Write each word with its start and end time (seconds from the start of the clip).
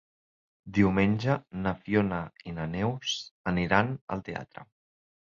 Diumenge 0.77 1.35
na 1.65 1.73
Fiona 1.81 2.21
i 2.45 2.53
na 2.61 2.65
Neus 2.71 3.13
aniran 3.53 3.93
al 4.17 4.25
teatre. 4.31 4.65